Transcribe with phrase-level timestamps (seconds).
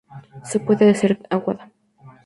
[0.43, 1.71] Se puede hacer aguada.